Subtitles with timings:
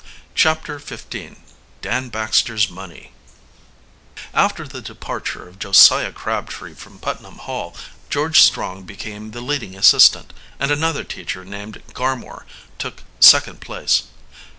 [0.33, 1.31] CHAPTER XV
[1.83, 3.11] DAN BAXTER'S MONEY
[4.33, 7.75] After the departure of Josiah Crabtree from Putnam Hall,
[8.09, 12.47] George Strong became the leading assistant, and another teacher named Garmore
[12.79, 14.05] took second place.